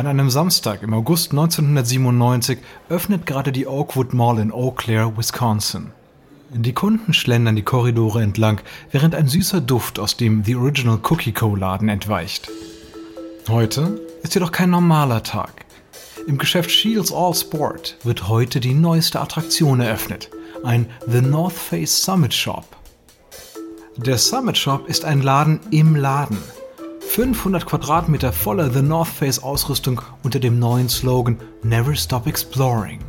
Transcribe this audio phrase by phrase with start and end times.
[0.00, 2.58] An einem Samstag im August 1997
[2.88, 5.90] öffnet gerade die Oakwood Mall in Eau Claire, Wisconsin.
[6.48, 11.32] Die Kunden schlendern die Korridore entlang, während ein süßer Duft aus dem The Original Cookie
[11.32, 11.54] Co.
[11.54, 12.50] Laden entweicht.
[13.46, 15.66] Heute ist jedoch kein normaler Tag.
[16.26, 20.30] Im Geschäft Shields All Sport wird heute die neueste Attraktion eröffnet,
[20.64, 22.64] ein The North Face Summit Shop.
[23.98, 26.38] Der Summit Shop ist ein Laden im Laden.
[27.12, 33.00] 500 Quadratmeter voller The North Face Ausrüstung unter dem neuen Slogan Never Stop Exploring.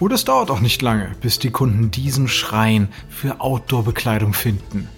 [0.00, 4.88] Und es dauert auch nicht lange, bis die Kunden diesen Schrein für Outdoor-Bekleidung finden.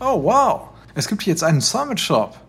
[0.00, 2.40] Oh wow, es gibt hier jetzt einen Summit Shop.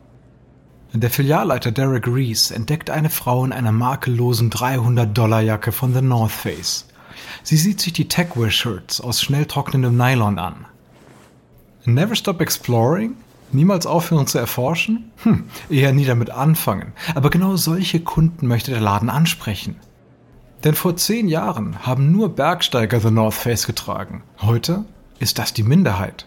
[0.94, 6.88] Der Filialleiter Derek Reese entdeckt eine Frau in einer makellosen 300-Dollar-Jacke von The North Face.
[7.44, 10.66] Sie sieht sich die Techwear-Shirts aus schnell trocknendem Nylon an.
[11.84, 13.17] Never Stop Exploring?
[13.54, 15.12] Niemals aufhören zu erforschen?
[15.23, 16.94] Hm, eher nie damit anfangen.
[17.16, 19.76] Aber genau solche Kunden möchte der Laden ansprechen.
[20.64, 24.23] Denn vor zehn Jahren haben nur Bergsteiger The North Face getragen.
[24.42, 24.86] Heute
[25.20, 26.26] ist das die Minderheit.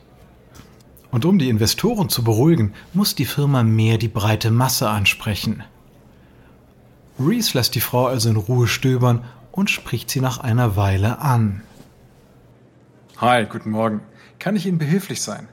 [1.10, 5.62] Und um die Investoren zu beruhigen, muss die Firma mehr die breite Masse ansprechen.
[7.18, 11.62] Reese lässt die Frau also in Ruhe stöbern und spricht sie nach einer Weile an.
[13.18, 14.02] Hi, guten Morgen.
[14.38, 15.48] Kann ich Ihnen behilflich sein?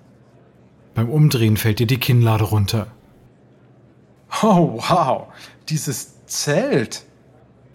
[0.95, 2.87] Beim Umdrehen fällt dir die Kinnlade runter.
[4.41, 5.27] Oh, wow,
[5.69, 7.05] dieses Zelt.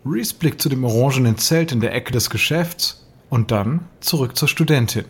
[0.04, 4.48] Reese blickt zu dem orangenen Zelt in der Ecke des Geschäfts und dann zurück zur
[4.48, 5.04] Studentin.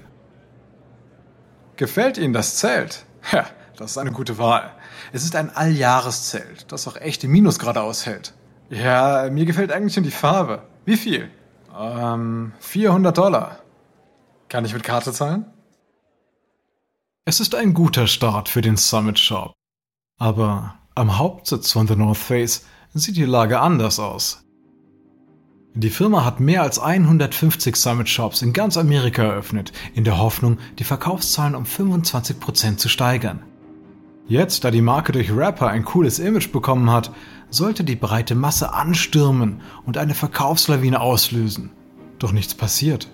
[1.77, 3.05] Gefällt Ihnen das Zelt?
[3.33, 4.73] Ja, das ist eine gute Wahl.
[5.12, 8.34] Es ist ein Alljahreszelt, das auch echte Minusgrade aushält.
[8.70, 10.62] Ja, mir gefällt eigentlich nur die Farbe.
[10.84, 11.31] Wie viel?
[11.79, 13.59] Ähm, 400 Dollar.
[14.48, 15.47] Kann ich mit Karte zahlen?
[17.28, 19.52] Es ist ein guter Start für den Summit Shop.
[20.18, 24.46] Aber am Hauptsitz von The North Face sieht die Lage anders aus.
[25.74, 30.56] Die Firma hat mehr als 150 Summit Shops in ganz Amerika eröffnet, in der Hoffnung,
[30.78, 33.42] die Verkaufszahlen um 25% zu steigern.
[34.27, 37.12] Jetzt, da die Marke durch Rapper ein cooles Image bekommen hat,
[37.50, 41.72] sollte die breite Masse anstürmen und eine Verkaufslawine auslösen.
[42.18, 43.11] Doch nichts passiert.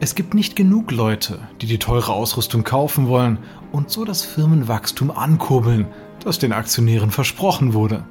[0.00, 3.38] Es gibt nicht genug Leute, die die teure Ausrüstung kaufen wollen
[3.70, 5.86] und so das Firmenwachstum ankurbeln,
[6.24, 8.04] das den Aktionären versprochen wurde.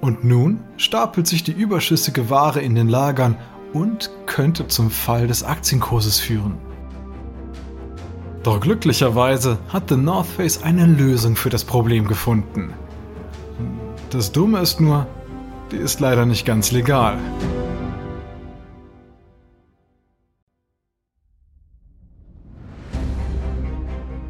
[0.00, 3.36] Und nun stapelt sich die überschüssige Ware in den Lagern
[3.72, 6.58] und könnte zum Fall des Aktienkurses führen.
[8.42, 12.72] Doch glücklicherweise hat The North Face eine Lösung für das Problem gefunden.
[14.10, 15.06] Das Dumme ist nur,
[15.70, 17.18] die ist leider nicht ganz legal.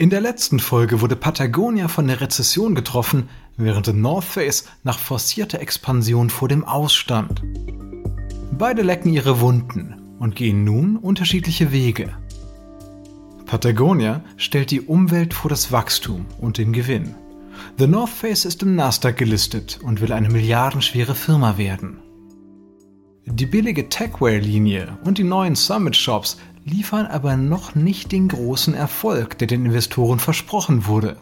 [0.00, 4.96] In der letzten Folge wurde Patagonia von der Rezession getroffen, während The North Face nach
[4.96, 7.42] forcierter Expansion vor dem Ausstand.
[8.52, 12.16] Beide lecken ihre Wunden und gehen nun unterschiedliche Wege.
[13.46, 17.16] Patagonia stellt die Umwelt vor das Wachstum und den Gewinn.
[17.76, 21.98] The North Face ist im Nasdaq gelistet und will eine milliardenschwere Firma werden.
[23.26, 29.46] Die billige Techwear-Linie und die neuen Summit-Shops liefern aber noch nicht den großen Erfolg, der
[29.46, 31.16] den Investoren versprochen wurde.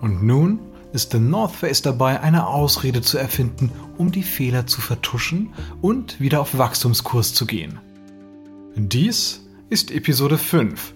[0.00, 0.60] Und nun
[0.92, 5.52] ist The North Face dabei, eine Ausrede zu erfinden, um die Fehler zu vertuschen
[5.82, 7.80] und wieder auf Wachstumskurs zu gehen.
[8.76, 10.94] Dies ist Episode 5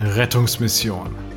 [0.00, 1.33] Rettungsmission.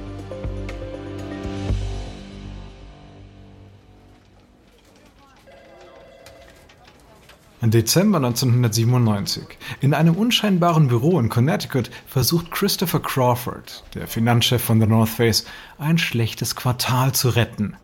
[7.61, 9.57] Dezember 1997.
[9.81, 15.43] In einem unscheinbaren Büro in Connecticut versucht Christopher Crawford, der Finanzchef von The North Face,
[15.79, 17.75] ein schlechtes Quartal zu retten.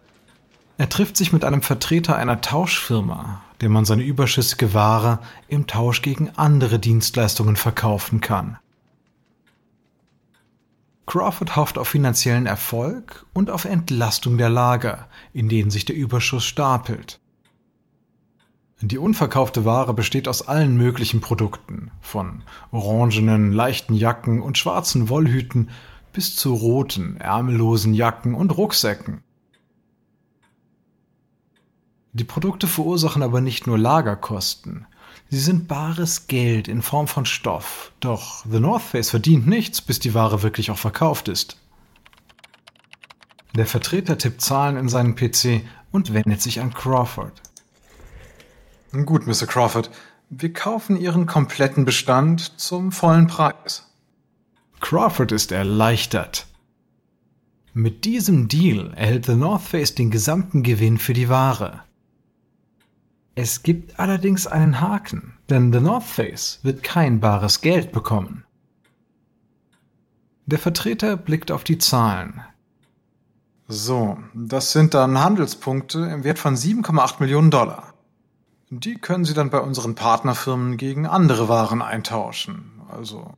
[0.78, 6.04] Er trifft sich mit einem Vertreter einer Tauschfirma, dem man seine überschüssige Ware im Tausch
[6.04, 8.58] gegen andere Dienstleistungen verkaufen kann.
[11.08, 16.46] Crawford hofft auf finanziellen Erfolg und auf Entlastung der Lager, in denen sich der Überschuss
[16.46, 17.20] stapelt.
[18.86, 25.70] Die unverkaufte Ware besteht aus allen möglichen Produkten, von orangenen, leichten Jacken und schwarzen Wollhüten
[26.12, 29.24] bis zu roten, ärmellosen Jacken und Rucksäcken.
[32.12, 34.86] Die Produkte verursachen aber nicht nur Lagerkosten,
[35.30, 37.94] Sie sind bares Geld in Form von Stoff.
[38.02, 41.58] Doch The North Face verdient nichts, bis die Ware wirklich auch verkauft ist.
[43.56, 47.42] Der Vertreter tippt Zahlen in seinen PC und wendet sich an Crawford.
[48.94, 49.48] Gut, Mr.
[49.48, 49.90] Crawford,
[50.30, 53.92] wir kaufen Ihren kompletten Bestand zum vollen Preis.
[54.81, 56.45] Crawford ist erleichtert.
[57.74, 61.81] Mit diesem Deal erhält The North Face den gesamten Gewinn für die Ware.
[63.34, 68.46] Es gibt allerdings einen Haken, denn The North Face wird kein bares Geld bekommen.
[70.46, 72.42] Der Vertreter blickt auf die Zahlen.
[73.68, 77.93] So, das sind dann Handelspunkte im Wert von 7,8 Millionen Dollar.
[78.80, 82.81] Die können Sie dann bei unseren Partnerfirmen gegen andere Waren eintauschen.
[82.90, 83.34] Also,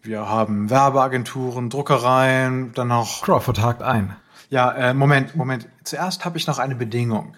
[0.00, 3.22] wir haben Werbeagenturen, Druckereien, dann noch.
[3.22, 4.16] Crawford hakt ein.
[4.48, 5.68] Ja, äh, Moment, Moment.
[5.84, 7.36] Zuerst habe ich noch eine Bedingung.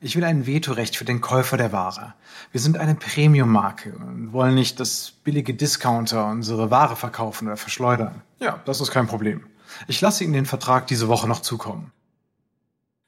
[0.00, 2.14] Ich will ein Vetorecht für den Käufer der Ware.
[2.52, 8.22] Wir sind eine Premium-Marke und wollen nicht, dass billige Discounter unsere Ware verkaufen oder verschleudern.
[8.38, 9.46] Ja, das ist kein Problem.
[9.88, 11.92] Ich lasse Ihnen den Vertrag diese Woche noch zukommen.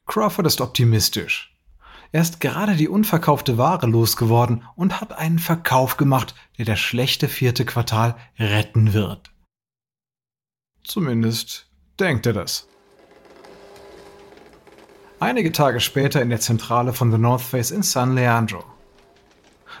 [0.07, 1.55] Crawford ist optimistisch.
[2.11, 7.27] Er ist gerade die unverkaufte Ware losgeworden und hat einen Verkauf gemacht, der das schlechte
[7.27, 9.31] vierte Quartal retten wird.
[10.83, 11.67] Zumindest
[11.99, 12.67] denkt er das.
[15.19, 18.63] Einige Tage später in der Zentrale von The North Face in San Leandro.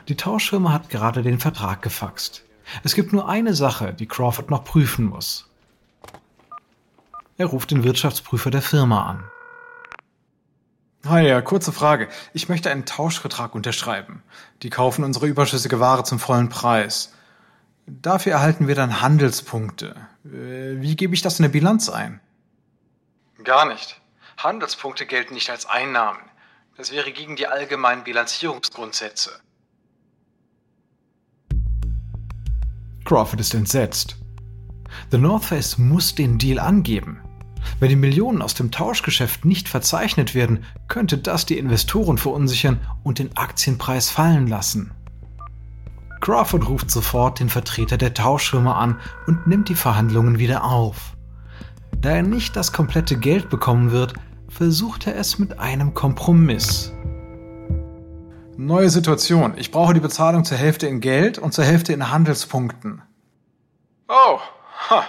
[0.07, 2.43] Die Tauschfirma hat gerade den Vertrag gefaxt.
[2.83, 5.49] Es gibt nur eine Sache, die Crawford noch prüfen muss.
[7.37, 9.23] Er ruft den Wirtschaftsprüfer der Firma an.
[11.05, 12.09] Hi, ja, kurze Frage.
[12.33, 14.21] Ich möchte einen Tauschvertrag unterschreiben.
[14.63, 17.13] Die kaufen unsere überschüssige Ware zum vollen Preis.
[17.87, 19.95] Dafür erhalten wir dann Handelspunkte.
[20.25, 22.19] Äh, wie gebe ich das in der Bilanz ein?
[23.45, 24.01] Gar nicht.
[24.37, 26.19] Handelspunkte gelten nicht als Einnahmen.
[26.75, 29.31] Das wäre gegen die allgemeinen Bilanzierungsgrundsätze.
[33.05, 34.17] Crawford ist entsetzt.
[35.11, 37.21] The North Face muss den Deal angeben.
[37.79, 43.19] Wenn die Millionen aus dem Tauschgeschäft nicht verzeichnet werden, könnte das die Investoren verunsichern und
[43.19, 44.91] den Aktienpreis fallen lassen.
[46.21, 51.15] Crawford ruft sofort den Vertreter der Tauschfirma an und nimmt die Verhandlungen wieder auf.
[52.01, 54.13] Da er nicht das komplette Geld bekommen wird,
[54.49, 56.93] versucht er es mit einem Kompromiss.
[58.57, 59.53] Neue Situation.
[59.55, 63.01] Ich brauche die Bezahlung zur Hälfte in Geld und zur Hälfte in Handelspunkten.
[64.09, 64.39] Oh,
[64.89, 65.05] ha.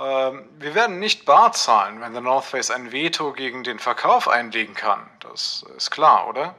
[0.00, 4.28] Ähm, wir werden nicht bar zahlen, wenn der North Face ein Veto gegen den Verkauf
[4.28, 5.08] einlegen kann.
[5.20, 6.54] Das ist klar, oder?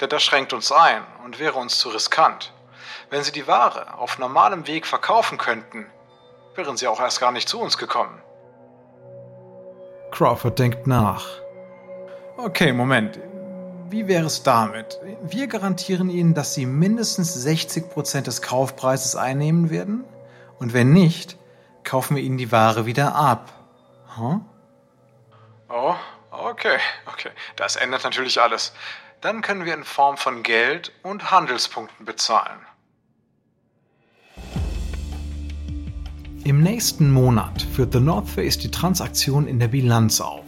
[0.00, 2.52] Denn das schränkt uns ein und wäre uns zu riskant.
[3.10, 5.86] Wenn Sie die Ware auf normalem Weg verkaufen könnten,
[6.54, 8.20] wären Sie auch erst gar nicht zu uns gekommen.
[10.12, 11.26] Crawford denkt nach.
[12.36, 13.18] Okay, Moment.
[13.88, 15.00] Wie wäre es damit?
[15.22, 20.04] Wir garantieren Ihnen, dass Sie mindestens 60% des Kaufpreises einnehmen werden.
[20.58, 21.36] Und wenn nicht,
[21.86, 23.50] kaufen wir Ihnen die Ware wieder ab.
[24.18, 24.40] Huh?
[25.70, 25.94] Oh,
[26.30, 27.30] okay, okay.
[27.56, 28.72] Das ändert natürlich alles.
[29.22, 32.60] Dann können wir in Form von Geld und Handelspunkten bezahlen.
[36.44, 40.44] Im nächsten Monat führt The North Face die Transaktion in der Bilanz auf.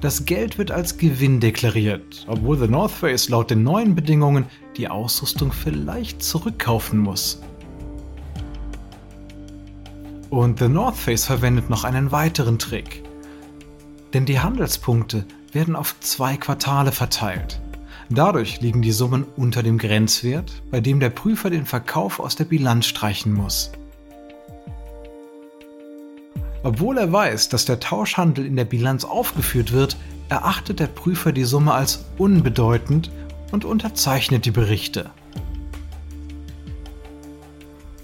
[0.00, 4.46] Das Geld wird als Gewinn deklariert, obwohl The North Face laut den neuen Bedingungen
[4.76, 7.40] die Ausrüstung vielleicht zurückkaufen muss.
[10.36, 13.02] Und The North Face verwendet noch einen weiteren Trick.
[14.12, 17.58] Denn die Handelspunkte werden auf zwei Quartale verteilt.
[18.10, 22.44] Dadurch liegen die Summen unter dem Grenzwert, bei dem der Prüfer den Verkauf aus der
[22.44, 23.72] Bilanz streichen muss.
[26.62, 29.96] Obwohl er weiß, dass der Tauschhandel in der Bilanz aufgeführt wird,
[30.28, 33.10] erachtet der Prüfer die Summe als unbedeutend
[33.52, 35.10] und unterzeichnet die Berichte.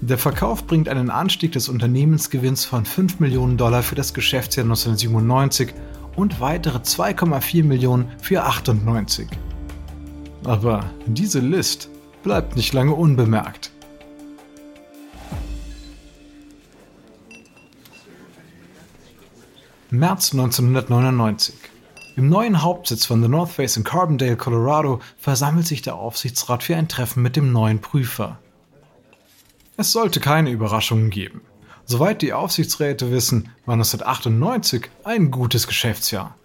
[0.02, 5.72] Der Verkauf bringt einen Anstieg des Unternehmensgewinns von 5 Millionen Dollar für das Geschäftsjahr 1997
[6.16, 9.28] und weitere 2,4 Millionen für 98.
[10.42, 11.88] Aber diese List
[12.24, 13.70] bleibt nicht lange unbemerkt.
[19.90, 21.54] März 1999.
[22.16, 26.74] Im neuen Hauptsitz von The North Face in Carbondale, Colorado, versammelt sich der Aufsichtsrat für
[26.74, 28.40] ein Treffen mit dem neuen Prüfer.
[29.82, 31.40] Es sollte keine Überraschungen geben.
[31.86, 36.36] Soweit die Aufsichtsräte wissen, war 1998 ein gutes Geschäftsjahr.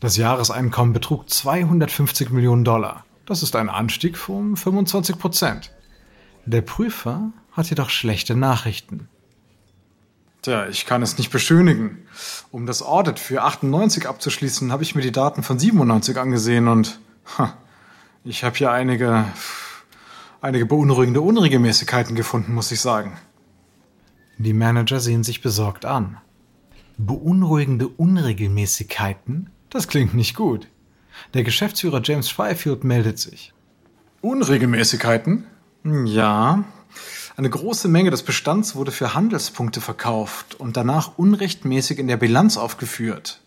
[0.00, 3.04] Das Jahreseinkommen betrug 250 Millionen Dollar.
[3.26, 5.70] Das ist ein Anstieg von 25 Prozent.
[6.46, 9.08] Der Prüfer hat jedoch schlechte Nachrichten.
[10.42, 12.08] Tja, ich kann es nicht beschönigen.
[12.50, 16.98] Um das Audit für 98 abzuschließen, habe ich mir die Daten von 97 angesehen und
[17.38, 17.56] ha,
[18.24, 19.26] ich habe hier einige
[20.40, 23.16] einige beunruhigende Unregelmäßigkeiten gefunden, muss ich sagen.
[24.38, 26.18] Die Manager sehen sich besorgt an.
[26.96, 29.50] Beunruhigende Unregelmäßigkeiten?
[29.68, 30.68] Das klingt nicht gut.
[31.34, 33.52] Der Geschäftsführer James Fifield meldet sich.
[34.22, 35.44] Unregelmäßigkeiten?
[36.04, 36.64] Ja.
[37.36, 42.56] Eine große Menge des Bestands wurde für Handelspunkte verkauft und danach unrechtmäßig in der Bilanz
[42.56, 43.40] aufgeführt.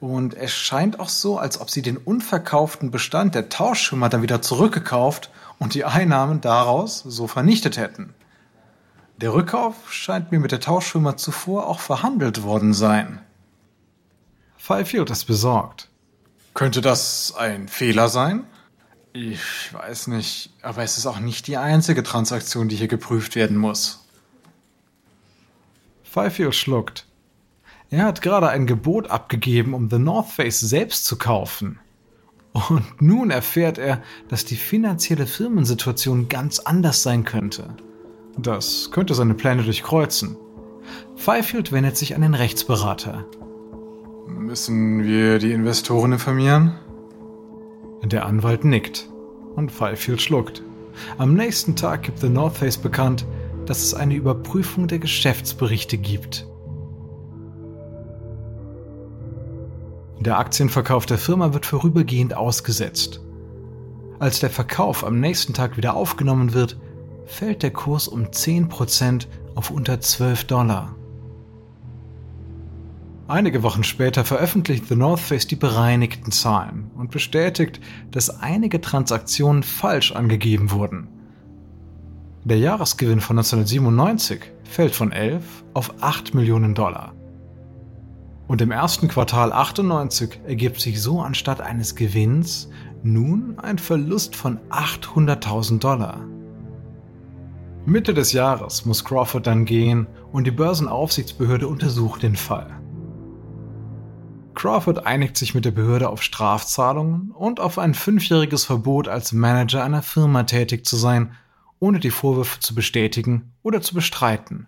[0.00, 4.42] Und es scheint auch so, als ob sie den unverkauften Bestand der Tauschschimmer dann wieder
[4.42, 5.30] zurückgekauft
[5.60, 8.14] und die Einnahmen daraus so vernichtet hätten.
[9.18, 13.20] Der Rückkauf scheint mir mit der Tauschfirma zuvor auch verhandelt worden sein.
[14.56, 15.88] Fifield ist besorgt.
[16.54, 18.44] Könnte das ein Fehler sein?
[19.12, 23.56] Ich weiß nicht, aber es ist auch nicht die einzige Transaktion, die hier geprüft werden
[23.56, 24.06] muss.
[26.02, 27.06] Fifield schluckt.
[27.90, 31.78] Er hat gerade ein Gebot abgegeben, um The North Face selbst zu kaufen.
[32.52, 37.74] Und nun erfährt er, dass die finanzielle Firmensituation ganz anders sein könnte.
[38.36, 40.36] Das könnte seine Pläne durchkreuzen.
[41.16, 43.24] Fifield wendet sich an den Rechtsberater.
[44.26, 46.78] Müssen wir die Investoren informieren?
[48.02, 49.08] Der Anwalt nickt
[49.54, 50.62] und Fifield schluckt.
[51.18, 53.26] Am nächsten Tag gibt The North Face bekannt,
[53.66, 56.46] dass es eine Überprüfung der Geschäftsberichte gibt.
[60.20, 63.22] Der Aktienverkauf der Firma wird vorübergehend ausgesetzt.
[64.18, 66.78] Als der Verkauf am nächsten Tag wieder aufgenommen wird,
[67.24, 70.94] fällt der Kurs um 10% auf unter 12 Dollar.
[73.28, 79.62] Einige Wochen später veröffentlicht The North Face die bereinigten Zahlen und bestätigt, dass einige Transaktionen
[79.62, 81.08] falsch angegeben wurden.
[82.44, 87.14] Der Jahresgewinn von 1997 fällt von 11 auf 8 Millionen Dollar.
[88.50, 92.68] Und im ersten Quartal 98 ergibt sich so anstatt eines Gewinns
[93.04, 96.26] nun ein Verlust von 800.000 Dollar.
[97.86, 102.76] Mitte des Jahres muss Crawford dann gehen und die Börsenaufsichtsbehörde untersucht den Fall.
[104.56, 109.84] Crawford einigt sich mit der Behörde auf Strafzahlungen und auf ein fünfjähriges Verbot als Manager
[109.84, 111.36] einer Firma tätig zu sein,
[111.78, 114.66] ohne die Vorwürfe zu bestätigen oder zu bestreiten.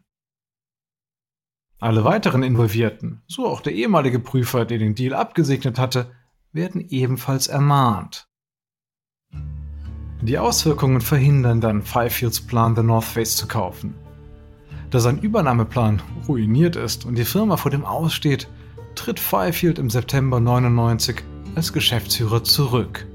[1.83, 6.13] Alle weiteren Involvierten, so auch der ehemalige Prüfer, der den Deal abgesegnet hatte,
[6.53, 8.29] werden ebenfalls ermahnt.
[10.21, 13.95] Die Auswirkungen verhindern dann Fifields Plan, The North Face zu kaufen.
[14.91, 18.47] Da sein Übernahmeplan ruiniert ist und die Firma vor dem Aussteht,
[18.95, 21.25] tritt Fifield im September 99
[21.57, 23.09] als Geschäftsführer zurück.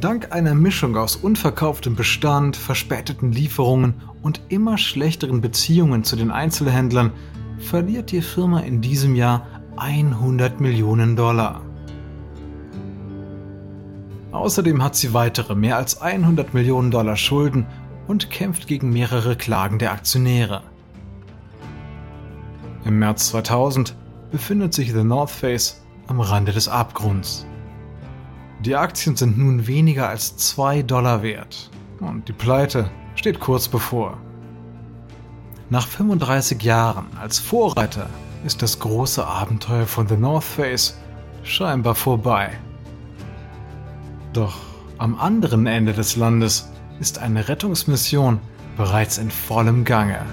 [0.00, 7.12] Dank einer Mischung aus unverkauftem Bestand, verspäteten Lieferungen und immer schlechteren Beziehungen zu den Einzelhändlern
[7.58, 9.46] verliert die Firma in diesem Jahr
[9.76, 11.60] 100 Millionen Dollar.
[14.32, 17.66] Außerdem hat sie weitere mehr als 100 Millionen Dollar Schulden
[18.06, 20.62] und kämpft gegen mehrere Klagen der Aktionäre.
[22.86, 23.94] Im März 2000
[24.30, 27.46] befindet sich The North Face am Rande des Abgrunds.
[28.64, 34.18] Die Aktien sind nun weniger als 2 Dollar wert und die Pleite steht kurz bevor.
[35.68, 38.08] Nach 35 Jahren als Vorreiter
[38.44, 40.96] ist das große Abenteuer von The North Face
[41.42, 42.52] scheinbar vorbei.
[44.32, 44.60] Doch
[44.96, 48.38] am anderen Ende des Landes ist eine Rettungsmission
[48.76, 50.24] bereits in vollem Gange.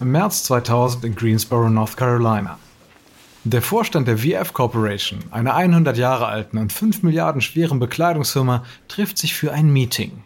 [0.00, 2.58] Im März 2000 in Greensboro, North Carolina.
[3.44, 9.18] Der Vorstand der VF Corporation, einer 100 Jahre alten und 5 Milliarden schweren Bekleidungsfirma, trifft
[9.18, 10.22] sich für ein Meeting.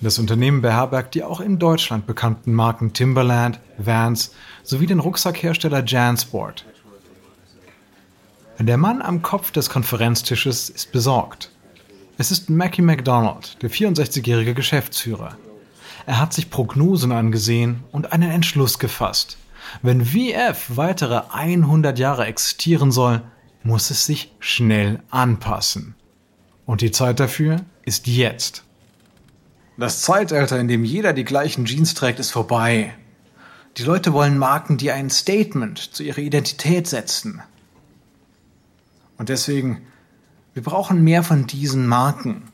[0.00, 6.64] Das Unternehmen beherbergt die auch in Deutschland bekannten Marken Timberland, Vans sowie den Rucksackhersteller Jansport.
[8.58, 11.50] Der Mann am Kopf des Konferenztisches ist besorgt.
[12.16, 15.36] Es ist Mackie McDonald, der 64-jährige Geschäftsführer.
[16.06, 19.36] Er hat sich Prognosen angesehen und einen Entschluss gefasst.
[19.82, 23.22] Wenn VF weitere 100 Jahre existieren soll,
[23.62, 25.94] muss es sich schnell anpassen.
[26.66, 28.64] Und die Zeit dafür ist jetzt.
[29.76, 32.94] Das Zeitalter, in dem jeder die gleichen Jeans trägt, ist vorbei.
[33.76, 37.42] Die Leute wollen Marken, die ein Statement zu ihrer Identität setzen.
[39.18, 39.82] Und deswegen,
[40.52, 42.44] wir brauchen mehr von diesen Marken.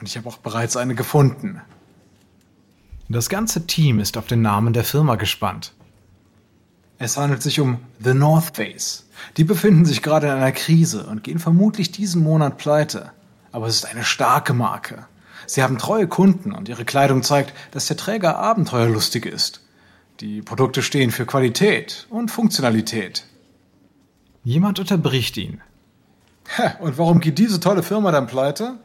[0.00, 1.60] Und ich habe auch bereits eine gefunden.
[3.08, 5.74] Das ganze Team ist auf den Namen der Firma gespannt.
[6.98, 9.06] Es handelt sich um The North Face.
[9.36, 13.12] Die befinden sich gerade in einer Krise und gehen vermutlich diesen Monat pleite.
[13.52, 15.06] Aber es ist eine starke Marke.
[15.46, 19.60] Sie haben treue Kunden und ihre Kleidung zeigt, dass der Träger abenteuerlustig ist.
[20.20, 23.26] Die Produkte stehen für Qualität und Funktionalität.
[24.44, 25.60] Jemand unterbricht ihn.
[26.80, 28.78] Und warum geht diese tolle Firma dann pleite?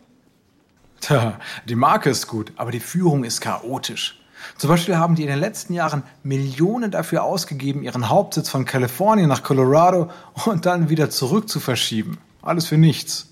[1.02, 4.20] Tja, die Marke ist gut, aber die Führung ist chaotisch.
[4.58, 9.30] Zum Beispiel haben die in den letzten Jahren Millionen dafür ausgegeben, ihren Hauptsitz von Kalifornien
[9.30, 10.10] nach Colorado
[10.46, 12.18] und dann wieder zurück zu verschieben.
[12.42, 13.28] Alles für nichts.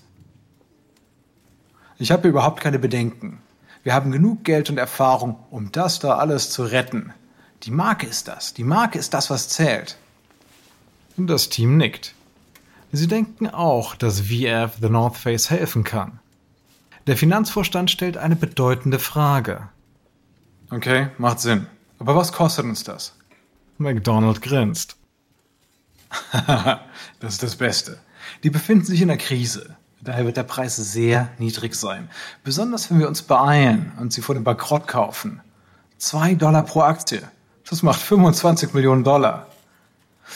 [1.98, 3.40] Ich habe überhaupt keine Bedenken.
[3.82, 7.12] Wir haben genug Geld und Erfahrung, um das da alles zu retten.
[7.64, 8.54] Die Marke ist das.
[8.54, 9.98] Die Marke ist das, was zählt.
[11.16, 12.14] Das Team nickt.
[12.92, 16.20] Sie denken auch, dass VF The North Face helfen kann.
[17.06, 19.68] Der Finanzvorstand stellt eine bedeutende Frage.
[20.70, 21.66] Okay, macht Sinn.
[21.98, 23.14] Aber was kostet uns das?
[23.78, 24.96] McDonald grinst.
[27.20, 27.98] das ist das Beste.
[28.42, 29.76] Die befinden sich in einer Krise.
[30.00, 32.08] Daher wird der Preis sehr niedrig sein.
[32.44, 35.40] Besonders wenn wir uns beeilen und sie vor dem Bankrott kaufen.
[35.96, 37.22] Zwei Dollar pro Aktie.
[37.68, 39.48] Das macht 25 Millionen Dollar.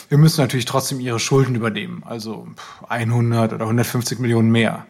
[0.08, 2.48] Wir müssen natürlich trotzdem ihre Schulden übernehmen, also
[2.88, 4.86] 100 oder 150 Millionen mehr.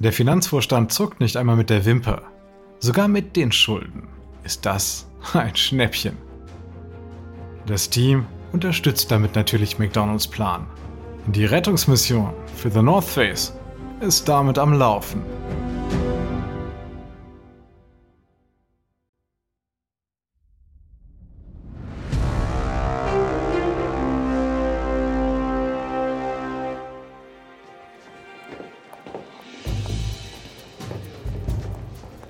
[0.00, 2.22] Der Finanzvorstand zuckt nicht einmal mit der Wimper.
[2.80, 4.08] Sogar mit den Schulden
[4.48, 6.16] ist das ein Schnäppchen.
[7.66, 10.66] Das Team unterstützt damit natürlich McDonalds Plan.
[11.26, 13.52] Die Rettungsmission für The North Face
[14.00, 15.22] ist damit am Laufen.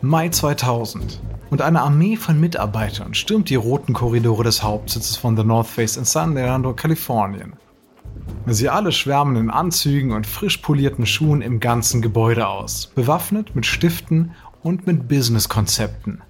[0.01, 5.45] Mai 2000 und eine Armee von Mitarbeitern stürmt die roten Korridore des Hauptsitzes von The
[5.45, 7.55] North Face in San Leandro, Kalifornien.
[8.47, 13.67] Sie alle schwärmen in Anzügen und frisch polierten Schuhen im ganzen Gebäude aus, bewaffnet mit
[13.67, 16.23] Stiften und mit Businesskonzepten.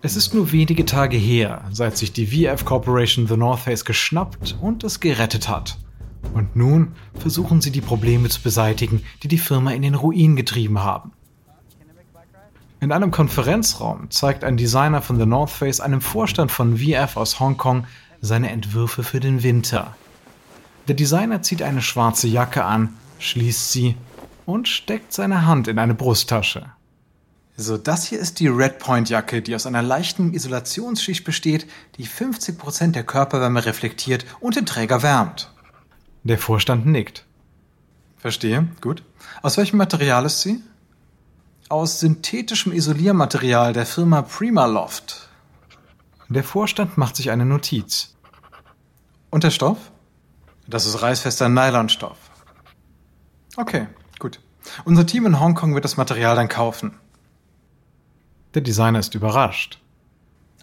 [0.00, 4.56] Es ist nur wenige Tage her, seit sich die VF Corporation The North Face geschnappt
[4.60, 5.76] und es gerettet hat.
[6.34, 10.78] Und nun versuchen sie die Probleme zu beseitigen, die die Firma in den Ruin getrieben
[10.80, 11.12] haben.
[12.80, 17.40] In einem Konferenzraum zeigt ein Designer von The North Face einem Vorstand von VF aus
[17.40, 17.86] Hongkong
[18.20, 19.96] seine Entwürfe für den Winter.
[20.86, 23.96] Der Designer zieht eine schwarze Jacke an, schließt sie
[24.46, 26.66] und steckt seine Hand in eine Brusttasche.
[27.56, 33.02] So, das hier ist die Redpoint-Jacke, die aus einer leichten Isolationsschicht besteht, die 50% der
[33.02, 35.52] Körperwärme reflektiert und den Träger wärmt.
[36.22, 37.26] Der Vorstand nickt.
[38.18, 39.02] Verstehe, gut.
[39.42, 40.62] Aus welchem Material ist sie?
[41.68, 45.28] Aus synthetischem Isoliermaterial der Firma Primaloft.
[46.28, 48.14] Der Vorstand macht sich eine Notiz.
[49.30, 49.78] Und der Stoff?
[50.66, 52.18] Das ist reißfester Nylonstoff.
[53.56, 53.86] Okay,
[54.18, 54.40] gut.
[54.84, 56.94] Unser Team in Hongkong wird das Material dann kaufen.
[58.54, 59.80] Der Designer ist überrascht.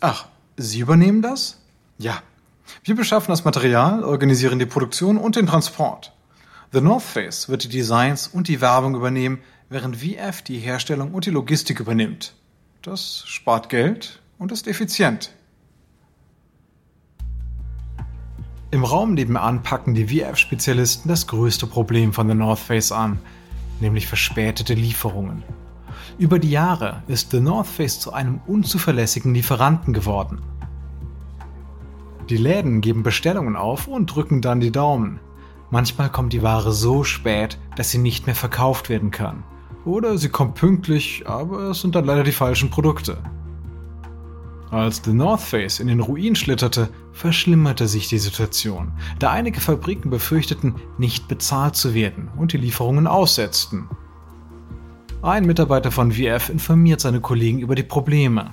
[0.02, 1.62] Ach, Sie übernehmen das?
[1.98, 2.22] Ja.
[2.84, 6.13] Wir beschaffen das Material, organisieren die Produktion und den Transport.
[6.72, 11.25] The North Face wird die Designs und die Werbung übernehmen, während VF die Herstellung und
[11.25, 12.36] die Logistik übernimmt.
[12.82, 15.32] Das spart Geld und ist effizient.
[18.71, 23.19] Im Raum nebenan packen die VF-Spezialisten das größte Problem von The North Face an,
[23.80, 25.43] nämlich verspätete Lieferungen.
[26.17, 30.41] Über die Jahre ist The North Face zu einem unzuverlässigen Lieferanten geworden.
[32.30, 35.19] Die Läden geben Bestellungen auf und drücken dann die Daumen.
[35.69, 39.43] Manchmal kommt die Ware so spät, dass sie nicht mehr verkauft werden kann.
[39.86, 43.17] Oder sie kommt pünktlich, aber es sind dann leider die falschen Produkte.
[44.71, 50.10] Als The North Face in den Ruin schlitterte, verschlimmerte sich die Situation, da einige Fabriken
[50.10, 53.88] befürchteten, nicht bezahlt zu werden und die Lieferungen aussetzten.
[55.21, 58.52] Ein Mitarbeiter von VF informiert seine Kollegen über die Probleme.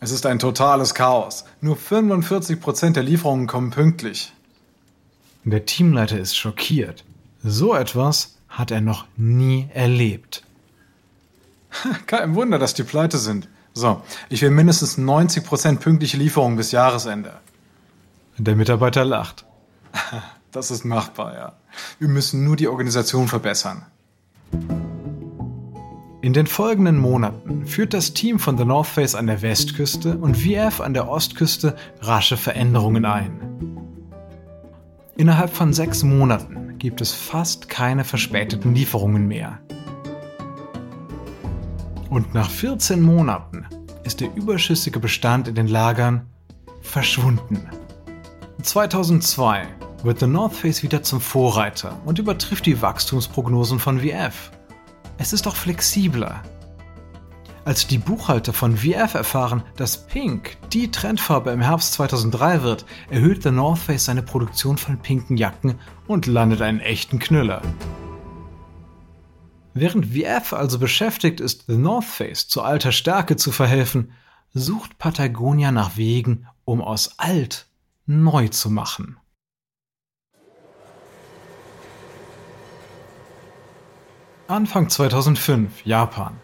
[0.00, 1.44] Es ist ein totales Chaos.
[1.60, 4.32] Nur 45% der Lieferungen kommen pünktlich.
[5.44, 7.04] Der Teamleiter ist schockiert.
[7.42, 10.44] So etwas hat er noch nie erlebt.
[12.06, 13.48] Kein Wunder, dass die pleite sind.
[13.72, 17.34] So, ich will mindestens 90% pünktliche Lieferung bis Jahresende.
[18.38, 19.44] Der Mitarbeiter lacht.
[20.52, 21.52] Das ist machbar, ja.
[21.98, 23.86] Wir müssen nur die Organisation verbessern.
[26.22, 30.36] In den folgenden Monaten führt das Team von The North Face an der Westküste und
[30.36, 33.40] VF an der Ostküste rasche Veränderungen ein.
[35.16, 39.60] Innerhalb von sechs Monaten gibt es fast keine verspäteten Lieferungen mehr.
[42.10, 43.66] Und nach 14 Monaten
[44.04, 46.26] ist der überschüssige Bestand in den Lagern
[46.82, 47.68] verschwunden.
[48.62, 49.66] 2002
[50.04, 54.50] wird The North Face wieder zum Vorreiter und übertrifft die Wachstumsprognosen von VF.
[55.18, 56.42] Es ist auch flexibler.
[57.64, 63.42] Als die Buchhalter von VF erfahren, dass Pink die Trendfarbe im Herbst 2003 wird, erhöht
[63.42, 67.62] The North Face seine Produktion von pinken Jacken und landet einen echten Knüller.
[69.72, 74.12] Während VF also beschäftigt ist, The North Face zu alter Stärke zu verhelfen,
[74.52, 77.66] sucht Patagonia nach Wegen, um aus alt
[78.04, 79.16] neu zu machen.
[84.48, 86.38] Anfang 2005, Japan.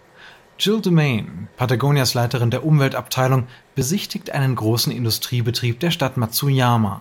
[0.63, 7.01] Jill Domain, Patagonias Leiterin der Umweltabteilung, besichtigt einen großen Industriebetrieb der Stadt Matsuyama.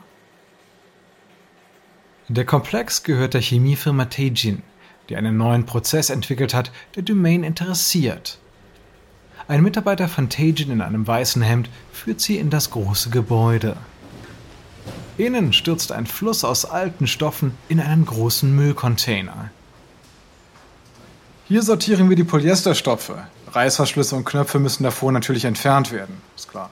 [2.30, 4.64] Der Komplex gehört der Chemiefirma Teijin,
[5.10, 8.40] die einen neuen Prozess entwickelt hat, der Domain interessiert.
[9.50, 13.76] Ein Mitarbeiter von Teijin in einem weißen Hemd führt sie in das große Gebäude.
[15.18, 19.52] Innen stürzt ein Fluss aus alten Stoffen in einen großen Müllcontainer.
[21.50, 23.12] Hier sortieren wir die Polyesterstoffe,
[23.56, 26.70] Reißverschlüsse und Knöpfe müssen davor natürlich entfernt werden, ist klar.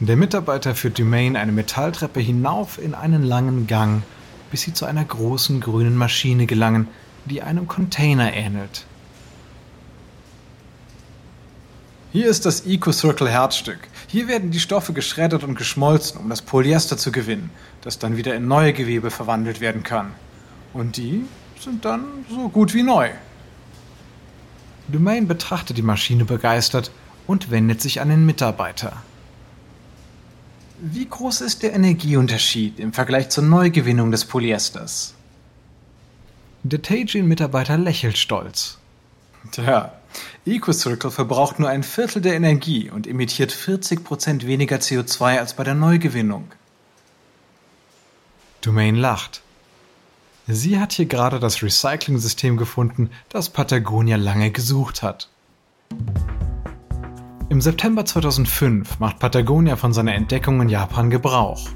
[0.00, 4.02] Der Mitarbeiter führt Dumaine eine Metalltreppe hinauf in einen langen Gang,
[4.50, 6.88] bis sie zu einer großen grünen Maschine gelangen,
[7.26, 8.86] die einem Container ähnelt.
[12.12, 13.78] Hier ist das EcoCircle Herzstück.
[14.08, 17.50] Hier werden die Stoffe geschreddert und geschmolzen, um das Polyester zu gewinnen,
[17.82, 20.12] das dann wieder in neue Gewebe verwandelt werden kann.
[20.72, 21.24] Und die
[21.60, 23.10] sind dann so gut wie neu.
[24.90, 26.90] Domain betrachtet die Maschine begeistert
[27.26, 29.02] und wendet sich an den Mitarbeiter.
[30.80, 35.14] Wie groß ist der Energieunterschied im Vergleich zur Neugewinnung des Polyesters?
[36.62, 38.78] Der Teijin-Mitarbeiter lächelt stolz.
[39.52, 39.92] Tja,
[40.46, 45.74] EcoCircle verbraucht nur ein Viertel der Energie und emittiert 40% weniger CO2 als bei der
[45.74, 46.50] Neugewinnung.
[48.60, 49.42] Domain lacht.
[50.52, 55.28] Sie hat hier gerade das Recycling-System gefunden, das Patagonia lange gesucht hat.
[57.48, 61.68] Im September 2005 macht Patagonia von seiner Entdeckung in Japan Gebrauch.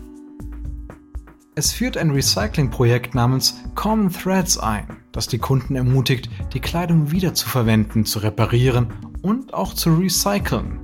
[1.54, 8.04] Es führt ein Recycling-Projekt namens Common Threads ein, das die Kunden ermutigt, die Kleidung wiederzuverwenden,
[8.04, 8.88] zu reparieren
[9.22, 10.80] und auch zu recyceln.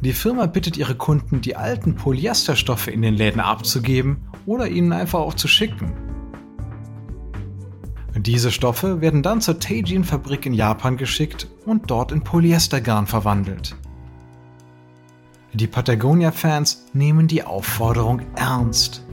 [0.00, 5.20] Die Firma bittet ihre Kunden, die alten Polyesterstoffe in den Läden abzugeben oder ihnen einfach
[5.20, 6.07] auch zu schicken.
[8.20, 13.76] Diese Stoffe werden dann zur Teijin-Fabrik in Japan geschickt und dort in Polyestergarn verwandelt.
[15.52, 19.04] Die Patagonia-Fans nehmen die Aufforderung ernst.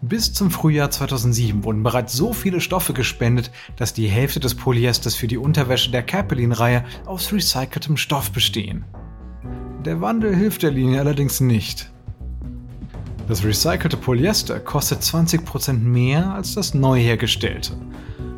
[0.00, 5.14] Bis zum Frühjahr 2007 wurden bereits so viele Stoffe gespendet, dass die Hälfte des Polyesters
[5.14, 8.84] für die Unterwäsche der Capelin-Reihe aus recyceltem Stoff bestehen.
[9.84, 11.92] Der Wandel hilft der Linie allerdings nicht.
[13.28, 17.74] Das recycelte Polyester kostet 20% mehr als das neu hergestellte.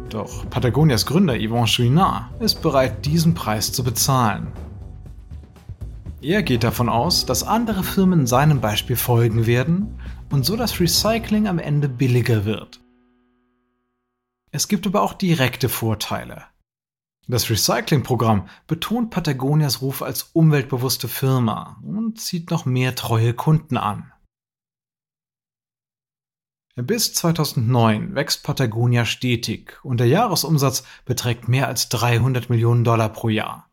[0.09, 4.49] Doch Patagonias Gründer Yvon Chouinard ist bereit, diesen Preis zu bezahlen.
[6.21, 11.47] Er geht davon aus, dass andere Firmen seinem Beispiel folgen werden und so das Recycling
[11.47, 12.81] am Ende billiger wird.
[14.51, 16.47] Es gibt aber auch direkte Vorteile.
[17.29, 24.10] Das Recycling-Programm betont Patagonias Ruf als umweltbewusste Firma und zieht noch mehr treue Kunden an.
[26.77, 33.29] Bis 2009 wächst Patagonia stetig und der Jahresumsatz beträgt mehr als 300 Millionen Dollar pro
[33.29, 33.69] Jahr.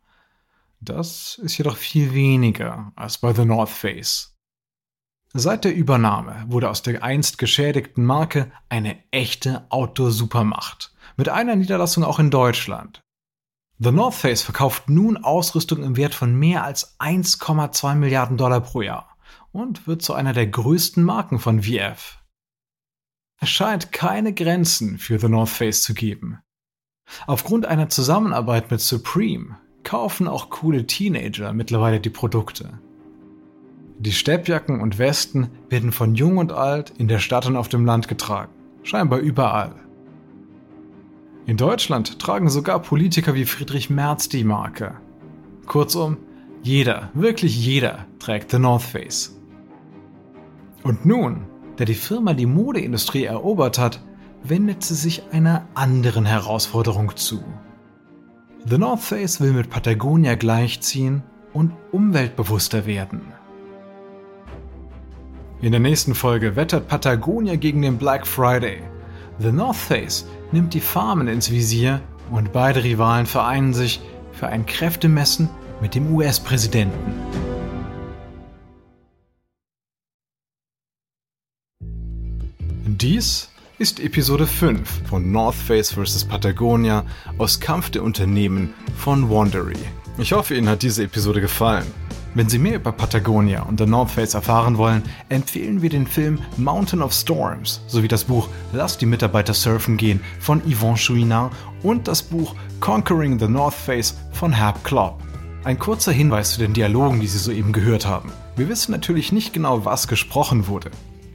[0.79, 4.35] Das ist jedoch viel weniger als bei The North Face.
[5.33, 12.03] Seit der Übernahme wurde aus der einst geschädigten Marke eine echte Outdoor-Supermacht, mit einer Niederlassung
[12.03, 13.01] auch in Deutschland.
[13.77, 18.81] The North Face verkauft nun Ausrüstung im Wert von mehr als 1,2 Milliarden Dollar pro
[18.81, 19.15] Jahr
[19.51, 22.17] und wird zu einer der größten Marken von VF.
[23.39, 26.39] Es scheint keine Grenzen für The North Face zu geben.
[27.27, 32.79] Aufgrund einer Zusammenarbeit mit Supreme kaufen auch coole Teenager mittlerweile die Produkte.
[33.99, 37.85] Die Steppjacken und Westen werden von jung und alt in der Stadt und auf dem
[37.85, 39.75] Land getragen, scheinbar überall.
[41.45, 44.95] In Deutschland tragen sogar Politiker wie Friedrich Merz die Marke.
[45.65, 46.17] Kurzum,
[46.61, 49.39] jeder, wirklich jeder trägt The North Face.
[50.83, 51.45] Und nun
[51.77, 54.01] der die Firma die Modeindustrie erobert hat,
[54.43, 57.43] wendet sie sich einer anderen Herausforderung zu.
[58.65, 63.21] The North Face will mit Patagonia gleichziehen und umweltbewusster werden.
[65.61, 68.81] In der nächsten Folge wettert Patagonia gegen den Black Friday.
[69.39, 74.01] The North Face nimmt die Farmen ins Visier und beide Rivalen vereinen sich
[74.33, 75.49] für ein Kräftemessen
[75.81, 77.56] mit dem US-Präsidenten.
[82.99, 86.25] Dies ist Episode 5 von North Face vs.
[86.25, 87.05] Patagonia
[87.37, 89.77] aus Kampf der Unternehmen von Wandery.
[90.17, 91.85] Ich hoffe, Ihnen hat diese Episode gefallen.
[92.33, 96.39] Wenn Sie mehr über Patagonia und der North Face erfahren wollen, empfehlen wir den Film
[96.57, 102.07] Mountain of Storms sowie das Buch Lass die Mitarbeiter surfen gehen von Yvonne Chouinard und
[102.07, 105.21] das Buch Conquering the North Face von Herb Klopp.
[105.63, 108.31] Ein kurzer Hinweis zu den Dialogen, die Sie soeben gehört haben.
[108.55, 110.89] Wir wissen natürlich nicht genau, was gesprochen wurde.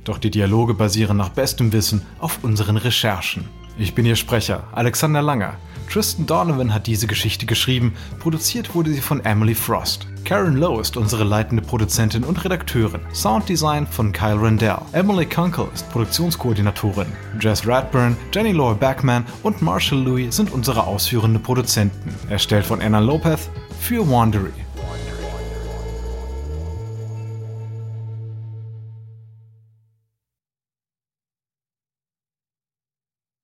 [0.05, 3.49] Doch die Dialoge basieren nach bestem Wissen auf unseren Recherchen.
[3.79, 5.55] Ich bin Ihr Sprecher, Alexander Langer.
[5.91, 10.07] Tristan Donovan hat diese Geschichte geschrieben, produziert wurde sie von Emily Frost.
[10.25, 13.01] Karen Lowe ist unsere leitende Produzentin und Redakteurin.
[13.13, 14.79] Sounddesign von Kyle Rendell.
[14.93, 17.09] Emily Kunkel ist Produktionskoordinatorin.
[17.41, 22.15] Jess Radburn, Jenny Laura Backman und Marshall Louis sind unsere ausführenden Produzenten.
[22.31, 24.62] Erstellt von Anna Lopez für Wandery.